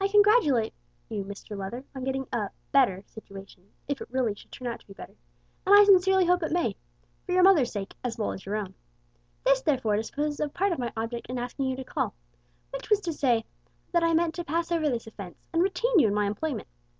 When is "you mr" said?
1.08-1.56